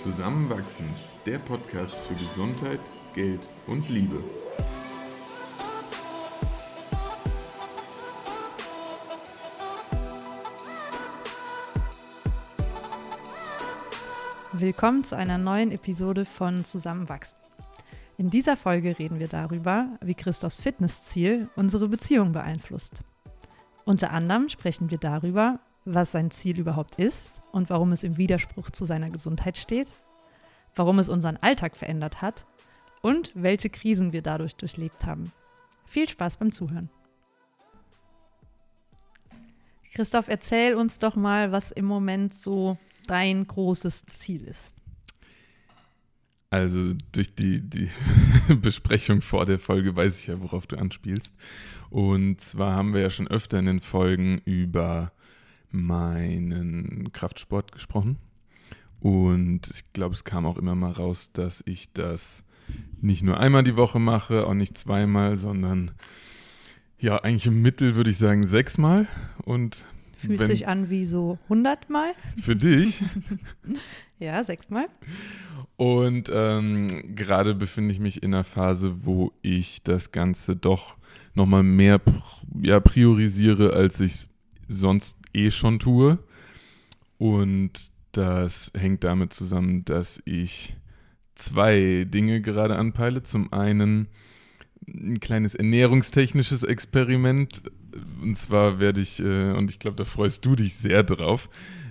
[0.00, 0.88] Zusammenwachsen,
[1.26, 2.80] der Podcast für Gesundheit,
[3.12, 4.24] Geld und Liebe.
[14.52, 17.36] Willkommen zu einer neuen Episode von Zusammenwachsen.
[18.16, 23.04] In dieser Folge reden wir darüber, wie Christophs Fitnessziel unsere Beziehung beeinflusst.
[23.84, 28.70] Unter anderem sprechen wir darüber, was sein Ziel überhaupt ist und warum es im Widerspruch
[28.70, 29.88] zu seiner Gesundheit steht,
[30.74, 32.46] warum es unseren Alltag verändert hat
[33.02, 35.32] und welche Krisen wir dadurch durchlebt haben.
[35.86, 36.90] Viel Spaß beim Zuhören.
[39.92, 44.74] Christoph, erzähl uns doch mal, was im Moment so dein großes Ziel ist.
[46.50, 47.90] Also durch die, die
[48.60, 51.34] Besprechung vor der Folge weiß ich ja, worauf du anspielst.
[51.90, 55.12] Und zwar haben wir ja schon öfter in den Folgen über
[55.70, 58.18] meinen Kraftsport gesprochen.
[59.00, 62.44] Und ich glaube, es kam auch immer mal raus, dass ich das
[63.00, 65.92] nicht nur einmal die Woche mache, auch nicht zweimal, sondern
[66.98, 69.08] ja, eigentlich im Mittel würde ich sagen sechsmal.
[69.44, 69.86] Und
[70.18, 72.12] Fühlt wenn, sich an wie so 100 Mal.
[72.42, 73.02] Für dich?
[74.18, 74.88] ja, sechsmal.
[75.76, 80.98] Und ähm, gerade befinde ich mich in einer Phase, wo ich das Ganze doch
[81.34, 82.02] nochmal mehr
[82.60, 84.29] ja, priorisiere, als ich es
[84.70, 86.18] sonst eh schon tue.
[87.18, 90.74] Und das hängt damit zusammen, dass ich
[91.34, 93.22] zwei Dinge gerade anpeile.
[93.22, 94.08] Zum einen
[94.88, 97.62] ein kleines ernährungstechnisches Experiment.
[98.22, 101.48] Und zwar werde ich, äh, und ich glaube, da freust du dich sehr drauf,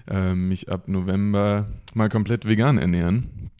[0.09, 3.51] äh, mich ab November mal komplett vegan ernähren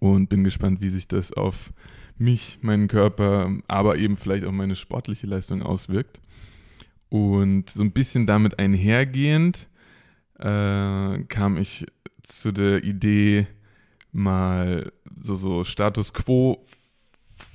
[0.00, 1.72] und bin gespannt, wie sich das auf
[2.18, 6.20] mich, meinen Körper, aber eben vielleicht auch meine sportliche Leistung auswirkt.
[7.08, 9.68] Und so ein bisschen damit einhergehend
[10.38, 11.86] äh, kam ich
[12.22, 13.46] zu der Idee,
[14.12, 16.64] mal so, so Status Quo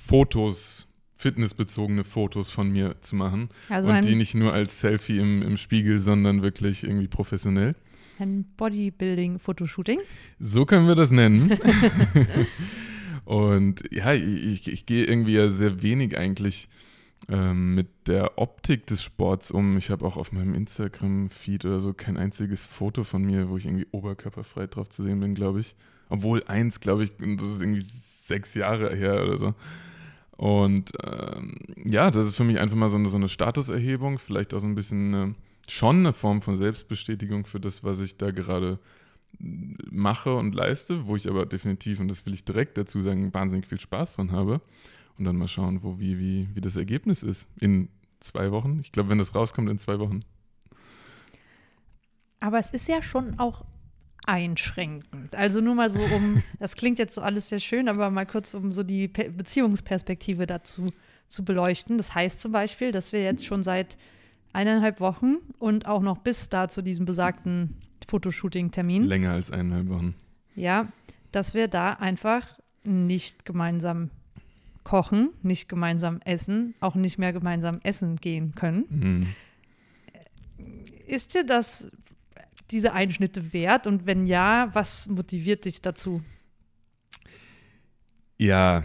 [0.07, 3.49] Fotos, fitnessbezogene Fotos von mir zu machen.
[3.69, 7.75] Also und die nicht nur als Selfie im, im Spiegel, sondern wirklich irgendwie professionell.
[8.19, 9.99] Ein Bodybuilding-Fotoshooting?
[10.39, 11.57] So können wir das nennen.
[13.25, 16.69] und ja, ich, ich gehe irgendwie ja sehr wenig eigentlich
[17.29, 19.77] ähm, mit der Optik des Sports um.
[19.77, 23.65] Ich habe auch auf meinem Instagram-Feed oder so kein einziges Foto von mir, wo ich
[23.65, 25.75] irgendwie oberkörperfrei drauf zu sehen bin, glaube ich.
[26.09, 29.53] Obwohl eins, glaube ich, das ist irgendwie sechs Jahre her oder so.
[30.37, 34.53] Und ähm, ja, das ist für mich einfach mal so eine, so eine Statuserhebung, vielleicht
[34.53, 35.35] auch so ein bisschen eine
[35.67, 38.79] schon eine Form von Selbstbestätigung für das, was ich da gerade
[39.89, 43.67] mache und leiste, wo ich aber definitiv, und das will ich direkt dazu sagen, wahnsinnig
[43.67, 44.61] viel Spaß dran habe.
[45.17, 47.47] Und dann mal schauen, wo, wie, wie, wie das Ergebnis ist.
[47.59, 48.79] In zwei Wochen.
[48.81, 50.21] Ich glaube, wenn das rauskommt, in zwei Wochen.
[52.39, 53.63] Aber es ist ja schon auch
[54.25, 55.35] einschränkend.
[55.35, 58.53] Also nur mal so um, das klingt jetzt so alles sehr schön, aber mal kurz,
[58.53, 60.91] um so die Beziehungsperspektive dazu
[61.27, 61.97] zu beleuchten.
[61.97, 63.97] Das heißt zum Beispiel, dass wir jetzt schon seit
[64.53, 69.03] eineinhalb Wochen und auch noch bis da zu diesem besagten Fotoshooting-Termin.
[69.03, 70.15] Länger als eineinhalb Wochen.
[70.55, 70.87] Ja,
[71.31, 74.11] dass wir da einfach nicht gemeinsam
[74.83, 78.85] kochen, nicht gemeinsam essen, auch nicht mehr gemeinsam essen gehen können.
[78.89, 79.27] Mhm.
[81.07, 81.91] Ist dir das
[82.71, 83.87] diese Einschnitte wert?
[83.87, 86.23] Und wenn ja, was motiviert dich dazu?
[88.37, 88.83] Ja,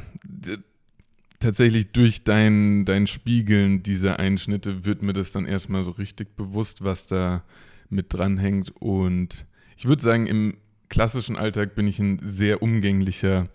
[1.40, 6.84] tatsächlich durch dein, dein Spiegeln dieser Einschnitte wird mir das dann erstmal so richtig bewusst,
[6.84, 7.42] was da
[7.88, 8.70] mit dranhängt.
[8.76, 13.48] Und ich würde sagen, im klassischen Alltag bin ich ein sehr umgänglicher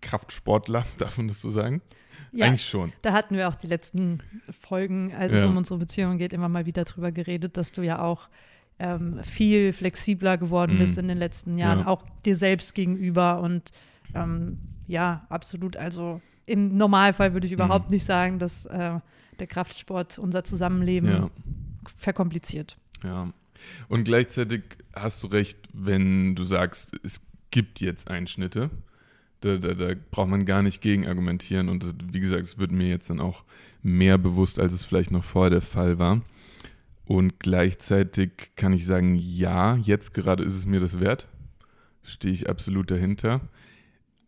[0.00, 1.82] Kraftsportler, darf man das so sagen?
[2.32, 2.92] Ja, Eigentlich schon.
[3.02, 4.20] Da hatten wir auch die letzten
[4.50, 5.38] Folgen, als ja.
[5.38, 8.28] es um unsere Beziehung geht, immer mal wieder drüber geredet, dass du ja auch
[8.78, 10.78] ähm, viel flexibler geworden mhm.
[10.78, 11.86] bist in den letzten Jahren, ja.
[11.86, 13.72] auch dir selbst gegenüber und
[14.14, 15.76] ähm, ja, absolut.
[15.76, 17.94] Also im Normalfall würde ich überhaupt mhm.
[17.94, 19.00] nicht sagen, dass äh,
[19.38, 21.30] der Kraftsport unser Zusammenleben ja.
[21.96, 22.76] verkompliziert.
[23.04, 23.32] Ja.
[23.88, 24.62] Und gleichzeitig
[24.94, 27.20] hast du recht, wenn du sagst, es
[27.50, 28.70] gibt jetzt Einschnitte.
[29.40, 31.68] Da, da, da braucht man gar nicht gegen argumentieren.
[31.68, 33.44] Und wie gesagt, es wird mir jetzt dann auch
[33.82, 36.22] mehr bewusst, als es vielleicht noch vorher der Fall war.
[37.04, 41.28] Und gleichzeitig kann ich sagen, ja, jetzt gerade ist es mir das wert.
[42.02, 43.40] Stehe ich absolut dahinter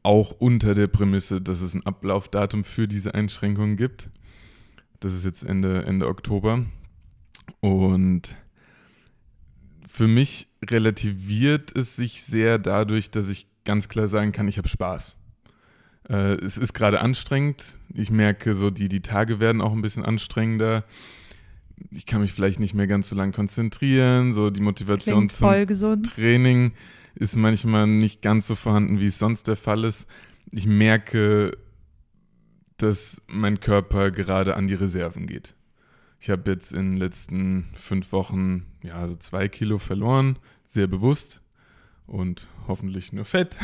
[0.02, 4.08] auch unter der Prämisse, dass es ein Ablaufdatum für diese Einschränkungen gibt.
[5.00, 6.64] Das ist jetzt Ende, Ende Oktober.
[7.60, 8.34] Und
[9.88, 14.68] für mich relativiert es sich sehr dadurch, dass ich ganz klar sagen kann, ich habe
[14.68, 15.16] Spaß.
[16.08, 17.78] Äh, es ist gerade anstrengend.
[17.94, 20.84] Ich merke, so die, die Tage werden auch ein bisschen anstrengender.
[21.90, 24.32] Ich kann mich vielleicht nicht mehr ganz so lange konzentrieren.
[24.32, 26.72] So die Motivation Klingt zum Training
[27.14, 30.06] ist manchmal nicht ganz so vorhanden, wie es sonst der Fall ist.
[30.50, 31.56] Ich merke,
[32.76, 35.54] dass mein Körper gerade an die Reserven geht.
[36.18, 41.39] Ich habe jetzt in den letzten fünf Wochen ja so zwei Kilo verloren, sehr bewusst
[42.10, 43.56] und hoffentlich nur Fett.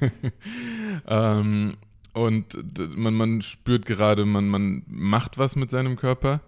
[1.06, 1.76] ähm,
[2.12, 6.40] und man, man spürt gerade, man, man macht was mit seinem Körper.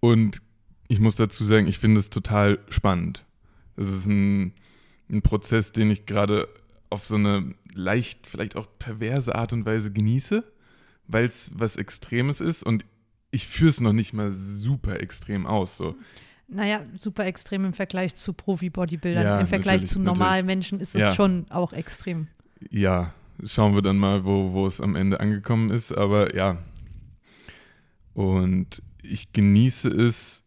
[0.00, 0.42] Und
[0.88, 3.24] ich muss dazu sagen, ich finde es total spannend.
[3.76, 4.54] Es ist ein,
[5.08, 6.48] ein Prozess, den ich gerade
[6.90, 10.42] auf so eine leicht, vielleicht auch perverse Art und Weise genieße,
[11.06, 12.84] weil es was Extremes ist und
[13.30, 15.76] ich führe es noch nicht mal super extrem aus.
[15.76, 15.94] So.
[16.52, 19.24] Naja, super extrem im Vergleich zu Profi-Bodybuildern.
[19.24, 21.14] Ja, Im Vergleich zu normalen Menschen ist es ja.
[21.14, 22.26] schon auch extrem.
[22.70, 23.14] Ja,
[23.44, 25.92] schauen wir dann mal, wo, wo es am Ende angekommen ist.
[25.92, 26.58] Aber ja.
[28.14, 30.42] Und ich genieße es,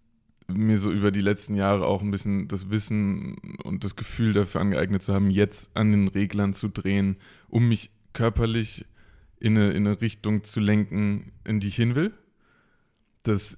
[0.47, 4.61] mir so über die letzten Jahre auch ein bisschen das Wissen und das Gefühl dafür
[4.61, 7.17] angeeignet zu haben, jetzt an den Reglern zu drehen,
[7.47, 8.85] um mich körperlich
[9.39, 12.13] in eine, in eine Richtung zu lenken, in die ich hin will.
[13.23, 13.57] Das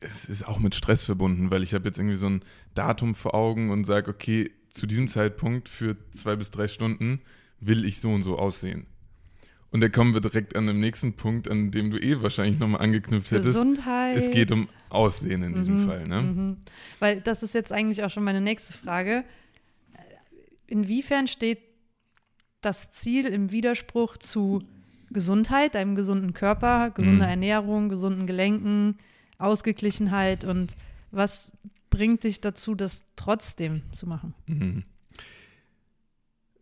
[0.00, 2.42] es ist auch mit Stress verbunden, weil ich habe jetzt irgendwie so ein
[2.74, 7.20] Datum vor Augen und sage, okay, zu diesem Zeitpunkt für zwei bis drei Stunden
[7.60, 8.86] will ich so und so aussehen.
[9.70, 12.80] Und da kommen wir direkt an dem nächsten Punkt, an dem du eh wahrscheinlich nochmal
[12.80, 13.48] angeknüpft hättest.
[13.48, 14.16] Gesundheit.
[14.16, 16.06] Es geht um Aussehen in diesem mhm, Fall.
[16.06, 16.22] Ne?
[16.22, 16.56] Mhm.
[17.00, 19.24] Weil das ist jetzt eigentlich auch schon meine nächste Frage.
[20.68, 21.58] Inwiefern steht
[22.60, 24.62] das Ziel im Widerspruch zu
[25.10, 27.30] Gesundheit, einem gesunden Körper, gesunder mhm.
[27.30, 28.98] Ernährung, gesunden Gelenken,
[29.44, 30.76] Ausgeglichenheit und
[31.10, 31.50] was
[31.90, 34.34] bringt dich dazu, das trotzdem zu machen?
[34.46, 34.84] Mhm.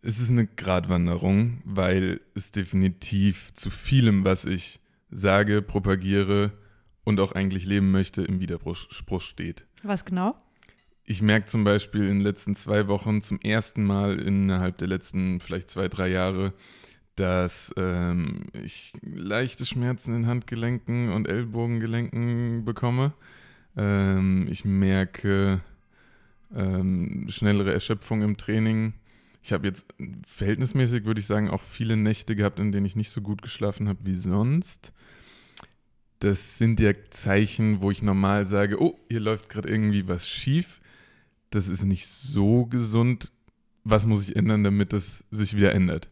[0.01, 6.51] Es ist eine Gratwanderung, weil es definitiv zu vielem, was ich sage, propagiere
[7.03, 9.65] und auch eigentlich leben möchte, im Widerspruch steht.
[9.81, 10.35] Was genau?
[11.05, 15.39] Ich merke zum Beispiel in den letzten zwei Wochen zum ersten Mal innerhalb der letzten
[15.39, 16.53] vielleicht zwei, drei Jahre,
[17.15, 23.13] dass ähm, ich leichte Schmerzen in Handgelenken und Ellbogengelenken bekomme.
[23.77, 25.61] Ähm, ich merke
[26.55, 28.93] ähm, schnellere Erschöpfung im Training
[29.43, 29.85] ich habe jetzt
[30.25, 33.89] verhältnismäßig, würde ich sagen, auch viele Nächte gehabt, in denen ich nicht so gut geschlafen
[33.89, 34.93] habe wie sonst.
[36.19, 40.79] Das sind ja Zeichen, wo ich normal sage, oh, hier läuft gerade irgendwie was schief.
[41.49, 43.31] Das ist nicht so gesund.
[43.83, 46.09] Was muss ich ändern, damit das sich wieder ändert?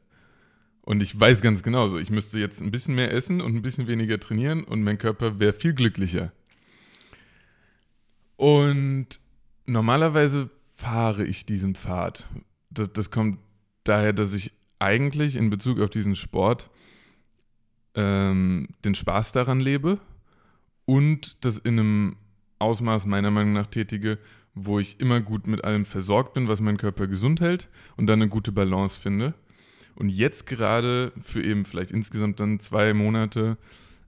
[0.83, 3.61] Und ich weiß ganz genau so, ich müsste jetzt ein bisschen mehr essen und ein
[3.61, 6.31] bisschen weniger trainieren und mein Körper wäre viel glücklicher.
[8.35, 9.19] Und
[9.67, 12.25] normalerweise fahre ich diesen Pfad,
[12.71, 13.37] das, das kommt
[13.83, 16.71] daher, dass ich eigentlich in Bezug auf diesen Sport
[17.93, 19.99] ähm, den Spaß daran lebe
[20.85, 22.15] und das in einem
[22.57, 24.17] Ausmaß meiner Meinung nach tätige,
[24.53, 28.21] wo ich immer gut mit allem versorgt bin, was meinen Körper gesund hält und dann
[28.21, 29.33] eine gute Balance finde.
[30.01, 33.59] Und jetzt gerade für eben vielleicht insgesamt dann zwei Monate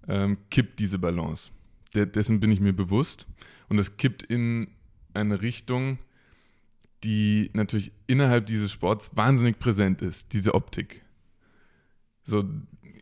[0.07, 1.51] ähm, kippt diese Balance.
[1.93, 3.27] De dessen bin ich mir bewusst.
[3.69, 4.69] Und es kippt in
[5.13, 5.99] eine Richtung,
[7.03, 11.03] die natürlich innerhalb dieses Sports wahnsinnig präsent ist, diese Optik.
[12.23, 12.43] So,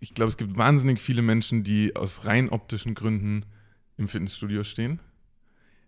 [0.02, 3.46] ich glaube, es gibt wahnsinnig viele Menschen, die aus rein optischen Gründen
[3.96, 5.00] im Fitnessstudio stehen.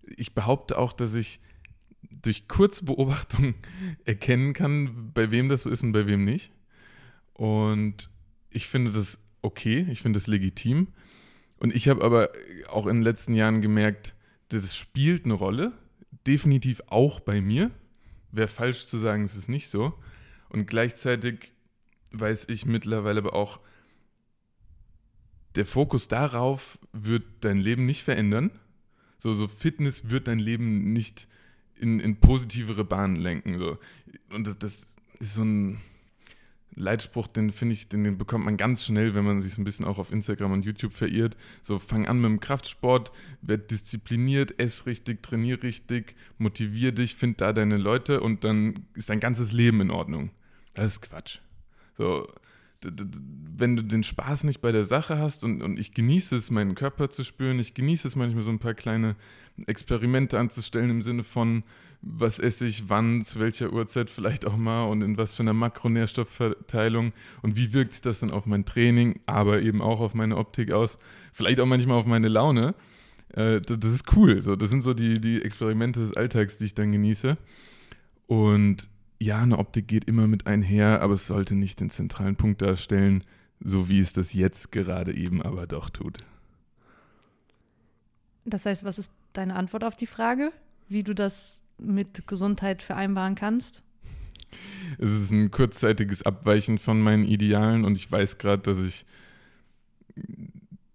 [0.07, 1.41] Ich behaupte auch, dass ich
[2.21, 3.55] durch kurze Beobachtung
[4.05, 6.53] erkennen kann, bei wem das so ist und bei wem nicht.
[7.33, 8.09] Und
[8.49, 10.87] ich finde das okay, ich finde das legitim.
[11.57, 12.29] Und ich habe aber
[12.69, 14.15] auch in den letzten Jahren gemerkt,
[14.49, 15.73] das spielt eine Rolle,
[16.25, 17.71] definitiv auch bei mir
[18.33, 19.93] wäre falsch zu sagen, es ist nicht so.
[20.49, 21.51] Und gleichzeitig
[22.11, 23.59] weiß ich mittlerweile aber auch,
[25.55, 28.49] der Fokus darauf wird dein Leben nicht verändern.
[29.19, 31.27] So, so Fitness wird dein Leben nicht
[31.75, 33.59] in, in positivere Bahnen lenken.
[33.59, 33.77] So.
[34.31, 34.87] Und das, das
[35.19, 35.79] ist so ein,
[36.75, 39.63] Leitspruch, den finde ich, den, den, bekommt man ganz schnell, wenn man sich so ein
[39.63, 41.37] bisschen auch auf Instagram und YouTube verirrt.
[41.61, 43.11] So, fang an mit dem Kraftsport,
[43.41, 49.09] werd diszipliniert, ess richtig, trainier richtig, motivier dich, find da deine Leute und dann ist
[49.09, 50.31] dein ganzes Leben in Ordnung.
[50.73, 51.39] Das ist Quatsch.
[51.97, 52.27] So,
[52.81, 56.75] wenn du den Spaß nicht bei der Sache hast und, und ich genieße es, meinen
[56.75, 59.15] Körper zu spüren, ich genieße es manchmal so ein paar kleine
[59.67, 61.63] Experimente anzustellen im Sinne von,
[62.05, 65.53] was esse ich wann, zu welcher Uhrzeit vielleicht auch mal und in was für einer
[65.53, 70.37] Makronährstoffverteilung und wie wirkt sich das dann auf mein Training, aber eben auch auf meine
[70.37, 70.99] Optik aus,
[71.31, 72.75] vielleicht auch manchmal auf meine Laune.
[73.29, 74.41] Äh, das ist cool.
[74.41, 77.37] So, das sind so die, die Experimente des Alltags, die ich dann genieße.
[78.27, 82.61] Und ja, eine Optik geht immer mit einher, aber es sollte nicht den zentralen Punkt
[82.61, 83.23] darstellen,
[83.61, 86.17] so wie es das jetzt gerade eben aber doch tut.
[88.43, 90.51] Das heißt, was ist deine Antwort auf die Frage,
[90.89, 93.83] wie du das mit Gesundheit vereinbaren kannst?
[94.99, 99.05] es ist ein kurzzeitiges Abweichen von meinen Idealen und ich weiß gerade, dass ich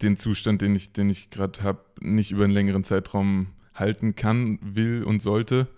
[0.03, 4.59] den Zustand, den ich, den ich gerade habe, nicht über einen längeren Zeitraum halten kann,
[4.63, 5.69] will und sollte.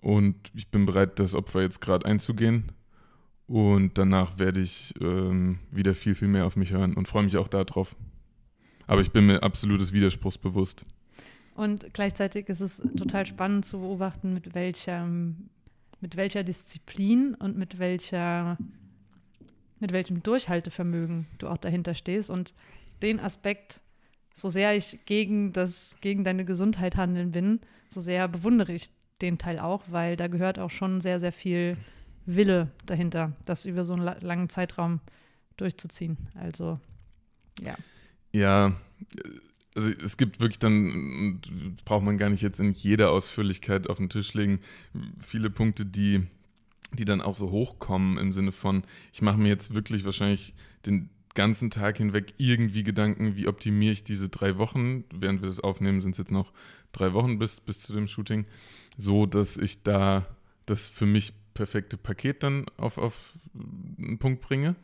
[0.00, 2.72] Und ich bin bereit, das Opfer jetzt gerade einzugehen.
[3.46, 7.36] Und danach werde ich ähm, wieder viel, viel mehr auf mich hören und freue mich
[7.36, 7.94] auch darauf.
[8.86, 10.82] Aber ich bin mir absolutes Widerspruchs bewusst.
[11.54, 15.06] Und gleichzeitig ist es total spannend zu beobachten, mit welcher,
[16.00, 18.58] mit welcher Disziplin und mit welcher,
[19.78, 22.28] mit welchem Durchhaltevermögen du auch dahinter stehst.
[22.28, 22.54] Und
[23.02, 23.80] den Aspekt,
[24.34, 28.90] so sehr ich gegen das, gegen deine Gesundheit handeln bin, so sehr bewundere ich
[29.22, 31.76] den Teil auch, weil da gehört auch schon sehr, sehr viel
[32.26, 35.00] Wille dahinter, das über so einen langen Zeitraum
[35.56, 36.16] durchzuziehen.
[36.34, 36.80] Also,
[37.60, 37.76] ja.
[38.32, 38.72] Ja,
[39.74, 41.40] also es gibt wirklich dann,
[41.84, 44.60] braucht man gar nicht jetzt in jeder Ausführlichkeit auf den Tisch legen,
[45.18, 46.26] viele Punkte, die,
[46.92, 50.54] die dann auch so hochkommen im Sinne von, ich mache mir jetzt wirklich wahrscheinlich
[50.86, 55.58] den ganzen Tag hinweg irgendwie Gedanken, wie optimiere ich diese drei Wochen, während wir das
[55.60, 56.52] aufnehmen, sind es jetzt noch
[56.92, 58.46] drei Wochen bis, bis zu dem Shooting,
[58.96, 60.26] so dass ich da
[60.66, 63.14] das für mich perfekte Paket dann auf, auf
[63.98, 64.76] einen Punkt bringe.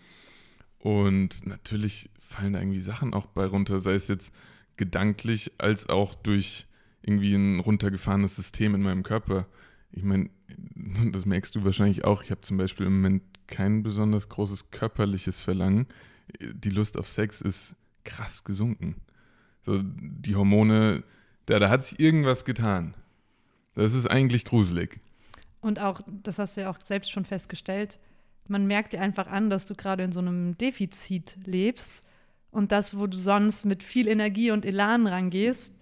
[0.79, 4.33] Und natürlich fallen da irgendwie Sachen auch bei runter, sei es jetzt
[4.81, 6.67] gedanklich als auch durch
[7.03, 9.47] irgendwie ein runtergefahrenes System in meinem Körper.
[9.93, 10.31] Ich meine,
[11.13, 12.23] das merkst du wahrscheinlich auch.
[12.23, 15.87] Ich habe zum Beispiel im Moment kein besonders großes körperliches Verlangen.
[16.41, 18.97] Die Lust auf Sex ist krass gesunken.
[19.67, 21.05] So, die Hormone,
[21.45, 22.95] da, da hat sich irgendwas getan.
[23.75, 24.99] Das ist eigentlich gruselig.
[25.61, 27.99] Und auch, das hast du ja auch selbst schon festgestellt,
[28.49, 32.03] man merkt dir einfach an, dass du gerade in so einem Defizit lebst
[32.51, 35.73] und das, wo du sonst mit viel Energie und Elan rangehst,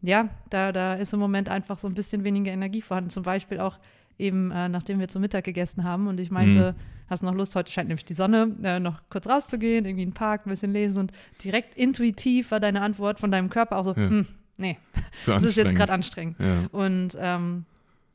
[0.00, 3.10] ja, da, da ist im Moment einfach so ein bisschen weniger Energie vorhanden.
[3.10, 3.78] Zum Beispiel auch
[4.18, 7.08] eben, äh, nachdem wir zu Mittag gegessen haben und ich meinte, mhm.
[7.08, 10.10] hast du noch Lust, heute scheint nämlich die Sonne, äh, noch kurz rauszugehen, irgendwie in
[10.10, 11.12] den Park, ein bisschen lesen und
[11.42, 14.08] direkt intuitiv war deine Antwort von deinem Körper auch so, ja.
[14.08, 14.26] hm,
[14.56, 14.78] nee,
[15.26, 16.38] das ist jetzt gerade anstrengend.
[16.38, 16.66] Ja.
[16.70, 17.64] Und ähm,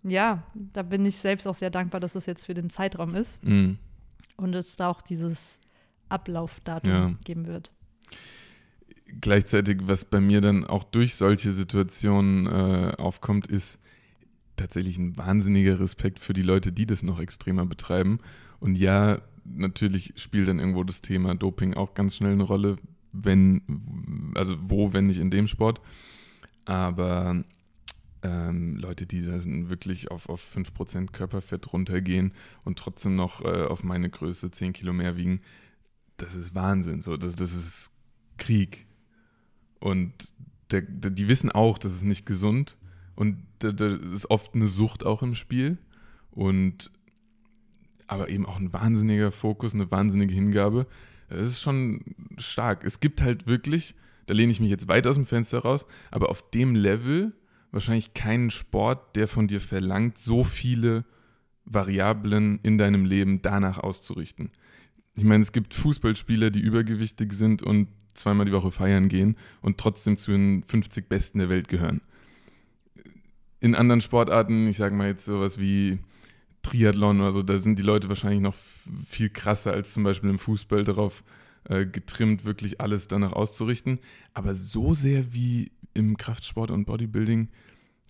[0.03, 3.43] ja, da bin ich selbst auch sehr dankbar, dass das jetzt für den Zeitraum ist
[3.43, 3.77] mhm.
[4.37, 5.58] und es da auch dieses
[6.09, 7.15] Ablaufdatum ja.
[7.23, 7.71] geben wird.
[9.21, 13.79] Gleichzeitig, was bei mir dann auch durch solche Situationen äh, aufkommt, ist
[14.55, 18.19] tatsächlich ein wahnsinniger Respekt für die Leute, die das noch extremer betreiben.
[18.59, 22.77] Und ja, natürlich spielt dann irgendwo das Thema Doping auch ganz schnell eine Rolle,
[23.11, 23.61] wenn,
[24.35, 25.81] also wo, wenn nicht in dem Sport.
[26.65, 27.43] Aber
[28.21, 33.83] ähm, Leute, die da wirklich auf, auf 5% Körperfett runtergehen und trotzdem noch äh, auf
[33.83, 35.41] meine Größe 10 Kilo mehr wiegen,
[36.21, 37.01] das ist Wahnsinn.
[37.01, 37.91] So, das, das ist
[38.37, 38.85] Krieg.
[39.79, 40.13] Und
[40.71, 42.77] der, der, die wissen auch, das ist nicht gesund.
[43.15, 45.77] Und da, da ist oft eine Sucht auch im Spiel.
[46.31, 46.91] Und
[48.07, 50.87] aber eben auch ein wahnsinniger Fokus, eine wahnsinnige Hingabe.
[51.29, 52.83] Das ist schon stark.
[52.83, 53.95] Es gibt halt wirklich,
[54.25, 57.33] da lehne ich mich jetzt weit aus dem Fenster raus, aber auf dem Level
[57.71, 61.05] wahrscheinlich keinen Sport, der von dir verlangt, so viele
[61.65, 64.51] Variablen in deinem Leben danach auszurichten.
[65.19, 69.77] Ich meine, es gibt Fußballspieler, die übergewichtig sind und zweimal die Woche feiern gehen und
[69.77, 71.99] trotzdem zu den 50 Besten der Welt gehören.
[73.59, 75.99] In anderen Sportarten, ich sage mal jetzt sowas wie
[76.61, 78.55] Triathlon oder so, da sind die Leute wahrscheinlich noch
[79.09, 81.21] viel krasser als zum Beispiel im Fußball darauf
[81.65, 83.99] äh, getrimmt, wirklich alles danach auszurichten.
[84.33, 87.49] Aber so sehr wie im Kraftsport und Bodybuilding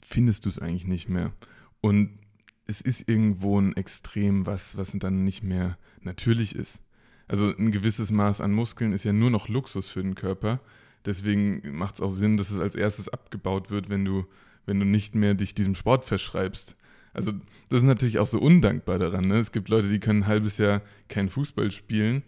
[0.08, 1.34] findest du es eigentlich nicht mehr.
[1.82, 2.20] Und
[2.68, 6.84] es ist irgendwo ein Extrem, was, was dann nicht mehr natürlich ist.
[7.30, 10.60] Also ein gewisses Maß an Muskeln ist ja nur noch Luxus für den Körper.
[11.06, 14.26] Deswegen macht es auch Sinn, dass es als erstes abgebaut wird, wenn du,
[14.66, 16.76] wenn du nicht mehr dich diesem Sport verschreibst.
[17.14, 17.34] Also
[17.70, 19.28] das ist natürlich auch so undankbar daran.
[19.28, 19.38] Ne?
[19.38, 22.24] Es gibt Leute, die können ein halbes Jahr kein Fußball spielen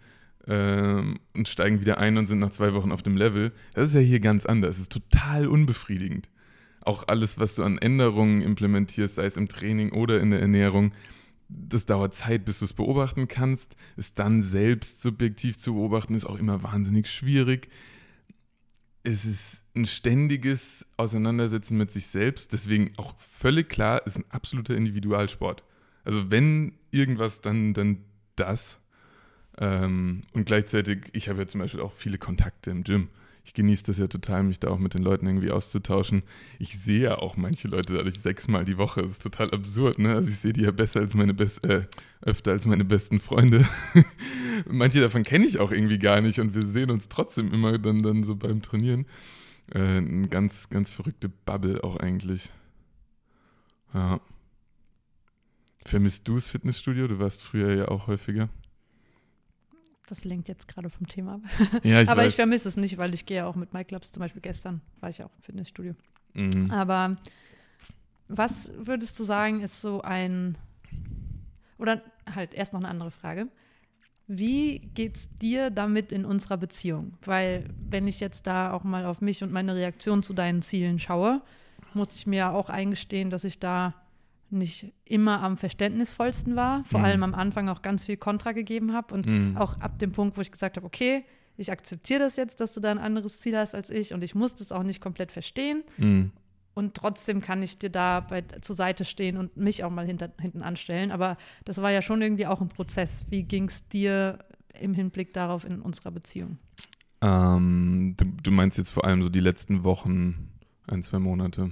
[0.46, 3.52] ähm, und steigen wieder ein und sind nach zwei Wochen auf dem Level.
[3.74, 4.76] Das ist ja hier ganz anders.
[4.76, 6.28] Es ist total unbefriedigend.
[6.80, 10.92] Auch alles, was du an Änderungen implementierst, sei es im Training oder in der Ernährung,
[11.68, 13.76] das dauert Zeit, bis du es beobachten kannst.
[13.96, 17.68] Es dann selbst subjektiv zu beobachten, ist auch immer wahnsinnig schwierig.
[19.02, 22.52] Es ist ein ständiges Auseinandersetzen mit sich selbst.
[22.52, 25.62] Deswegen auch völlig klar, ist ein absoluter Individualsport.
[26.04, 28.04] Also wenn irgendwas, dann, dann
[28.36, 28.78] das.
[29.58, 33.08] Ähm, und gleichzeitig, ich habe ja zum Beispiel auch viele Kontakte im Gym
[33.44, 36.22] ich genieße das ja total, mich da auch mit den Leuten irgendwie auszutauschen.
[36.58, 39.02] Ich sehe ja auch manche Leute dadurch sechsmal die Woche.
[39.02, 40.14] Das ist total absurd, ne?
[40.14, 41.86] Also ich sehe die ja besser als meine best äh,
[42.20, 43.68] öfter als meine besten Freunde.
[44.66, 48.02] manche davon kenne ich auch irgendwie gar nicht und wir sehen uns trotzdem immer dann,
[48.02, 49.06] dann so beim Trainieren.
[49.74, 52.50] Äh, eine ganz, ganz verrückte Bubble auch eigentlich.
[53.92, 54.20] Ja.
[55.84, 57.08] Vermisst du das Fitnessstudio?
[57.08, 58.48] Du warst früher ja auch häufiger.
[60.08, 61.40] Das lenkt jetzt gerade vom Thema ab.
[61.84, 62.32] Ja, ich Aber weiß.
[62.32, 64.80] ich vermisse es nicht, weil ich gehe ja auch mit Mike Clubs, zum Beispiel gestern
[65.00, 65.94] war ich ja auch im Fitnessstudio.
[66.34, 66.70] Mhm.
[66.70, 67.16] Aber
[68.28, 70.56] was würdest du sagen, ist so ein.
[71.78, 73.48] Oder halt erst noch eine andere Frage.
[74.28, 77.18] Wie geht's dir damit in unserer Beziehung?
[77.24, 80.98] Weil, wenn ich jetzt da auch mal auf mich und meine Reaktion zu deinen Zielen
[80.98, 81.42] schaue,
[81.92, 83.94] muss ich mir ja auch eingestehen, dass ich da
[84.52, 86.84] nicht immer am verständnisvollsten war.
[86.84, 87.04] Vor Mhm.
[87.06, 89.56] allem am Anfang auch ganz viel Kontra gegeben habe und Mhm.
[89.56, 91.24] auch ab dem Punkt, wo ich gesagt habe, okay,
[91.56, 94.34] ich akzeptiere das jetzt, dass du da ein anderes Ziel hast als ich und ich
[94.34, 95.82] muss das auch nicht komplett verstehen.
[95.98, 96.32] Mhm.
[96.74, 100.30] Und trotzdem kann ich dir da bei, zur Seite stehen und mich auch mal hinter,
[100.40, 101.10] hinten anstellen.
[101.10, 103.26] Aber das war ja schon irgendwie auch ein Prozess.
[103.28, 104.38] Wie ging es dir
[104.80, 106.56] im Hinblick darauf in unserer Beziehung?
[107.20, 110.48] Ähm, du, du meinst jetzt vor allem so die letzten Wochen,
[110.88, 111.70] ein, zwei Monate.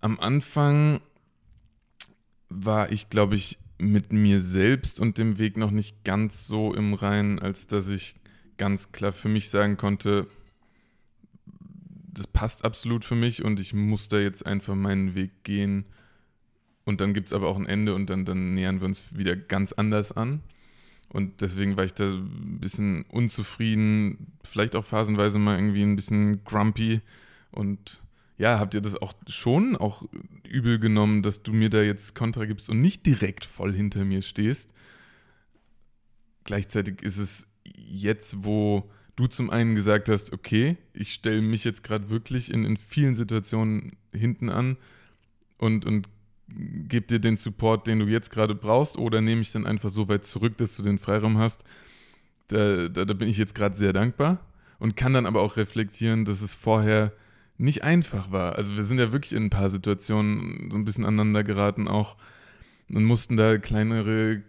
[0.00, 1.00] Am Anfang
[2.48, 6.94] war ich, glaube ich, mit mir selbst und dem Weg noch nicht ganz so im
[6.94, 8.16] Reinen, als dass ich
[8.56, 10.26] ganz klar für mich sagen konnte,
[12.18, 15.84] das passt absolut für mich und ich muss da jetzt einfach meinen Weg gehen.
[16.84, 19.36] Und dann gibt es aber auch ein Ende und dann, dann nähern wir uns wieder
[19.36, 20.42] ganz anders an.
[21.10, 26.44] Und deswegen war ich da ein bisschen unzufrieden, vielleicht auch phasenweise mal irgendwie ein bisschen
[26.44, 27.00] grumpy.
[27.50, 28.02] Und
[28.38, 30.04] ja, habt ihr das auch schon auch
[30.48, 34.22] übel genommen, dass du mir da jetzt Kontra gibst und nicht direkt voll hinter mir
[34.22, 34.70] stehst?
[36.44, 41.82] Gleichzeitig ist es jetzt, wo du zum einen gesagt hast, okay, ich stelle mich jetzt
[41.82, 44.76] gerade wirklich in, in vielen Situationen hinten an
[45.58, 46.08] und, und
[46.48, 50.08] gebe dir den Support, den du jetzt gerade brauchst, oder nehme ich dann einfach so
[50.08, 51.64] weit zurück, dass du den Freiraum hast.
[52.46, 54.38] Da, da, da bin ich jetzt gerade sehr dankbar
[54.78, 57.12] und kann dann aber auch reflektieren, dass es vorher
[57.58, 58.56] nicht einfach war.
[58.56, 62.16] Also wir sind ja wirklich in ein paar Situationen so ein bisschen aneinander geraten auch
[62.88, 64.42] und mussten da kleinere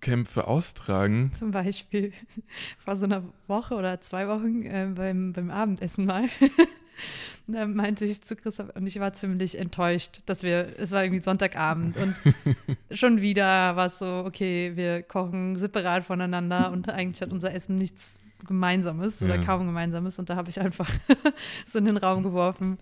[0.00, 1.32] Kämpfe austragen.
[1.34, 2.12] Zum Beispiel
[2.78, 6.28] vor so einer Woche oder zwei Wochen äh, beim, beim Abendessen mal.
[7.46, 11.22] da meinte ich zu Chris und ich war ziemlich enttäuscht, dass wir, es war irgendwie
[11.22, 12.14] Sonntagabend und
[12.90, 17.76] schon wieder war es so, okay, wir kochen separat voneinander und eigentlich hat unser Essen
[17.76, 19.44] nichts Gemeinsames oder Ja.
[19.44, 20.88] kaum Gemeinsames und da habe ich einfach
[21.66, 22.78] so in den Raum geworfen.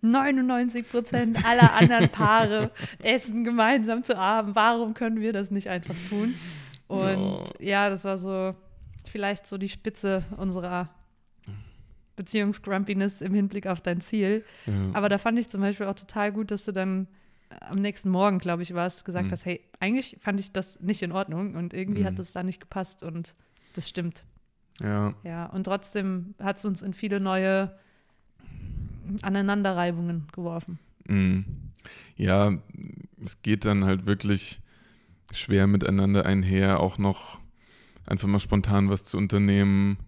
[0.00, 2.70] 99 Prozent aller anderen Paare
[3.02, 4.56] essen gemeinsam zu Abend.
[4.56, 6.34] Warum können wir das nicht einfach tun?
[6.88, 8.54] Und ja, das war so
[9.10, 10.88] vielleicht so die Spitze unserer
[12.16, 14.44] Beziehungsgrumpiness im Hinblick auf dein Ziel.
[14.66, 14.72] Ja.
[14.92, 17.06] Aber da fand ich zum Beispiel auch total gut, dass du dann
[17.60, 19.30] am nächsten Morgen, glaube ich, warst, gesagt Mhm.
[19.32, 22.16] hast, hey, eigentlich fand ich das nicht in Ordnung und irgendwie hat Mhm.
[22.16, 23.34] das da nicht gepasst und
[23.74, 24.24] das stimmt.
[24.80, 25.14] Ja.
[25.24, 27.76] Ja, und trotzdem hat es uns in viele neue
[29.22, 30.78] Aneinanderreibungen geworfen.
[31.06, 31.40] Mm.
[32.16, 32.52] Ja,
[33.24, 34.60] es geht dann halt wirklich
[35.32, 37.40] schwer miteinander einher, auch noch
[38.06, 39.98] einfach mal spontan was zu unternehmen.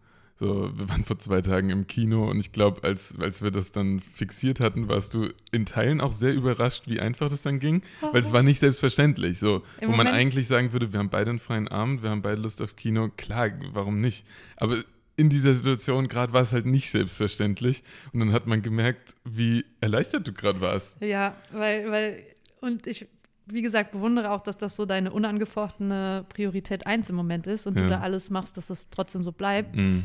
[0.41, 3.71] So, wir waren vor zwei Tagen im Kino und ich glaube, als, als wir das
[3.71, 7.83] dann fixiert hatten, warst du in Teilen auch sehr überrascht, wie einfach das dann ging,
[8.01, 9.39] weil es war nicht selbstverständlich.
[9.39, 12.11] So, Im wo man Moment- eigentlich sagen würde, wir haben beide einen freien Abend, wir
[12.11, 14.27] haben beide Lust auf Kino, klar, warum nicht?
[14.57, 14.83] Aber
[15.17, 19.65] in dieser Situation gerade war es halt nicht selbstverständlich und dann hat man gemerkt, wie
[19.81, 20.97] erleichtert du gerade warst.
[21.01, 22.23] Ja, weil, weil,
[22.61, 23.07] und ich,
[23.47, 27.77] wie gesagt, bewundere auch, dass das so deine unangefochtene Priorität 1 im Moment ist und
[27.77, 27.85] Ja.
[27.85, 29.77] du da alles machst, dass es trotzdem so bleibt.
[29.77, 30.01] Mm.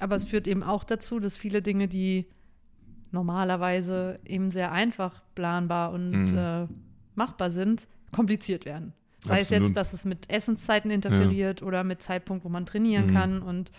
[0.00, 2.26] Aber es führt eben auch dazu, dass viele Dinge, die
[3.12, 6.38] normalerweise eben sehr einfach planbar und Mhm.
[6.38, 6.66] äh,
[7.14, 8.92] machbar sind, kompliziert werden.
[9.22, 9.68] Sei es Absolut.
[9.68, 13.10] jetzt, dass es mit Essenszeiten interferiert oder mit Zeitpunkt, wo man trainieren Mhm.
[13.12, 13.42] kann.
[13.42, 13.70] Und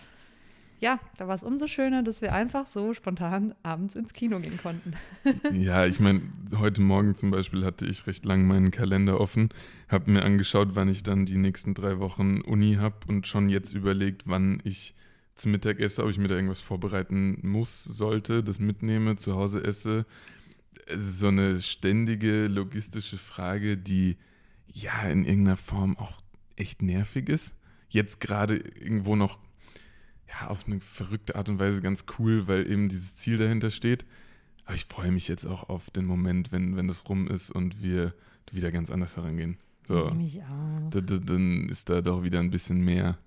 [0.78, 4.56] ja, da war es umso schöner, dass wir einfach so spontan abends ins Kino gehen
[4.58, 4.92] konnten.
[5.52, 6.22] Ja, ich meine,
[6.56, 9.48] heute Morgen zum Beispiel hatte ich recht lang meinen Kalender offen,
[9.88, 13.72] habe mir angeschaut, wann ich dann die nächsten drei Wochen Uni habe und schon jetzt
[13.74, 14.94] überlegt, wann ich
[15.34, 19.64] zum Mittag esse, ob ich mir da irgendwas vorbereiten muss, sollte, das mitnehme, zu Hause
[19.64, 20.06] esse.
[20.86, 24.16] Es ist so eine ständige logistische Frage, die
[24.66, 26.22] ja in irgendeiner Form auch
[26.56, 27.54] echt nervig ist.
[27.88, 29.38] Jetzt gerade irgendwo noch
[30.28, 34.04] ja, auf eine verrückte Art und Weise ganz cool, weil eben dieses Ziel dahinter steht.
[34.64, 37.82] Aber ich freue mich jetzt auch auf den Moment, wenn, wenn das rum ist und
[37.82, 38.14] wir
[38.50, 39.56] wieder ganz anders herangehen.
[39.88, 40.90] So, Ich mich auch.
[40.90, 43.18] da, da, dann ist da doch wieder ein bisschen mehr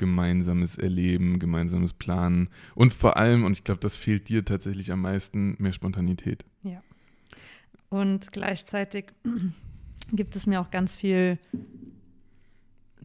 [0.00, 5.02] gemeinsames Erleben, gemeinsames Planen und vor allem, und ich glaube, das fehlt dir tatsächlich am
[5.02, 6.44] meisten, mehr Spontanität.
[7.92, 9.06] Und gleichzeitig
[10.12, 11.38] gibt es mir auch ganz viel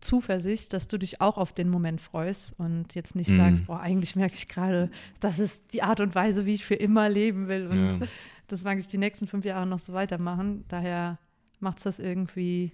[0.01, 3.35] Zuversicht, dass du dich auch auf den Moment freust und jetzt nicht Mhm.
[3.37, 6.75] sagst, boah, eigentlich merke ich gerade, das ist die Art und Weise, wie ich für
[6.75, 7.99] immer leben will und Ja.
[8.47, 10.65] das mag ich die nächsten fünf Jahre noch so weitermachen.
[10.67, 11.17] Daher
[11.59, 12.71] macht es das irgendwie,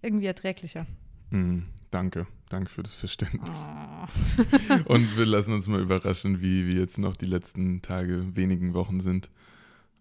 [0.00, 0.86] irgendwie erträglicher.
[1.30, 3.68] Mm, danke, danke für das Verständnis.
[3.68, 4.92] Oh.
[4.92, 9.00] Und wir lassen uns mal überraschen, wie, wie jetzt noch die letzten Tage, wenigen Wochen
[9.00, 9.30] sind.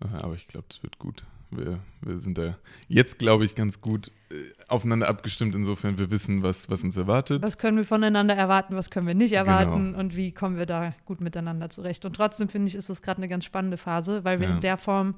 [0.02, 1.26] Äh, Aber ich glaube, das wird gut.
[1.50, 2.58] Wir, wir sind da
[2.90, 4.36] jetzt, glaube ich, ganz gut äh,
[4.68, 7.42] aufeinander abgestimmt, insofern wir wissen, was, was uns erwartet.
[7.42, 9.44] Was können wir voneinander erwarten, was können wir nicht Genau.
[9.46, 12.04] erwarten und wie kommen wir da gut miteinander zurecht.
[12.04, 14.56] Und trotzdem finde ich, ist das gerade eine ganz spannende Phase, weil wir Ja.
[14.56, 15.16] in der Form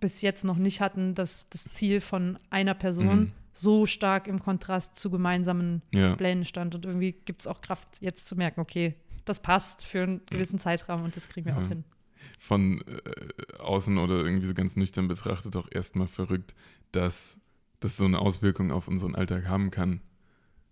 [0.00, 3.32] bis jetzt noch nicht hatten, dass das Ziel von einer Person Mhm.
[3.58, 6.74] So stark im Kontrast zu gemeinsamen Ja, Plänen stand.
[6.74, 8.94] Und irgendwie gibt es auch Kraft, jetzt zu merken, okay,
[9.24, 11.62] das passt für einen gewissen Zeitraum und das kriegen wir Ja.
[11.64, 11.84] auch hin.
[12.38, 16.54] von äh, außen oder irgendwie so ganz nüchtern betrachtet auch erstmal verrückt,
[16.92, 17.38] dass
[17.80, 20.00] das so eine Auswirkung auf unseren Alltag haben kann.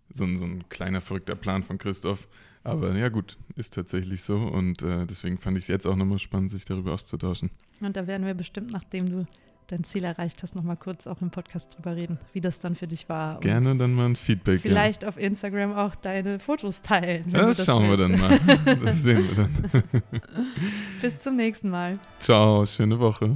[0.09, 2.27] So ein, so ein kleiner verrückter Plan von Christoph.
[2.63, 6.19] Aber ja gut, ist tatsächlich so und äh, deswegen fand ich es jetzt auch nochmal
[6.19, 7.49] spannend, sich darüber auszutauschen.
[7.81, 9.25] Und da werden wir bestimmt, nachdem du
[9.67, 12.87] dein Ziel erreicht hast, nochmal kurz auch im Podcast drüber reden, wie das dann für
[12.87, 13.39] dich war.
[13.41, 14.61] Gerne dann mal ein Feedback.
[14.61, 17.25] Vielleicht auf Instagram auch deine Fotos teilen.
[17.27, 17.41] wenn Ja.
[17.41, 18.21] du Das, schauen wir willst.
[18.23, 18.77] dann mal.
[18.85, 19.35] Das sehen wir
[19.71, 19.83] dann.
[21.01, 21.99] Bis zum nächsten Mal.
[22.19, 23.35] Ciao, schöne Woche.